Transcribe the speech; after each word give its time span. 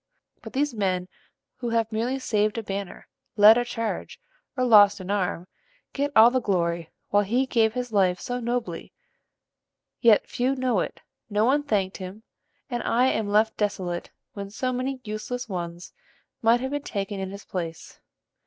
But 0.41 0.53
these 0.53 0.73
men 0.73 1.07
who 1.57 1.69
have 1.69 1.91
merely 1.91 2.17
saved 2.17 2.57
a 2.57 2.63
banner, 2.63 3.07
led 3.37 3.55
a 3.55 3.63
charge, 3.63 4.19
or 4.57 4.63
lost 4.65 4.99
an 4.99 5.11
arm, 5.11 5.47
get 5.93 6.11
all 6.15 6.31
the 6.31 6.41
glory, 6.41 6.89
while 7.09 7.21
he 7.21 7.45
gave 7.45 7.75
his 7.75 7.91
life 7.91 8.19
so 8.19 8.39
nobly; 8.39 8.93
yet 9.99 10.27
few 10.27 10.55
know 10.55 10.79
it, 10.79 11.01
no 11.29 11.45
one 11.45 11.61
thanked 11.61 11.97
him, 11.97 12.23
and 12.67 12.81
I 12.81 13.09
am 13.09 13.27
left 13.27 13.57
desolate 13.57 14.09
when 14.33 14.49
so 14.49 14.73
many 14.73 15.01
useless 15.03 15.47
ones 15.47 15.93
might 16.41 16.61
have 16.61 16.71
been 16.71 16.81
taken 16.81 17.19
in 17.19 17.29
his 17.29 17.45
place. 17.45 17.99